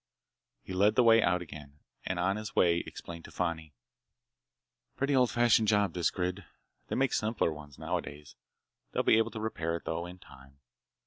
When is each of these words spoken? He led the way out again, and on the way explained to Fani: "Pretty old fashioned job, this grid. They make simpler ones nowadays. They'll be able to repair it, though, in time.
He 0.63 0.73
led 0.73 0.95
the 0.95 1.03
way 1.03 1.21
out 1.21 1.43
again, 1.43 1.77
and 2.07 2.17
on 2.17 2.35
the 2.35 2.49
way 2.55 2.77
explained 2.87 3.23
to 3.25 3.31
Fani: 3.31 3.75
"Pretty 4.95 5.15
old 5.15 5.29
fashioned 5.29 5.67
job, 5.67 5.93
this 5.93 6.09
grid. 6.09 6.43
They 6.87 6.95
make 6.95 7.13
simpler 7.13 7.53
ones 7.53 7.77
nowadays. 7.77 8.35
They'll 8.93 9.03
be 9.03 9.19
able 9.19 9.29
to 9.29 9.39
repair 9.39 9.75
it, 9.75 9.85
though, 9.85 10.07
in 10.07 10.17
time. 10.17 10.57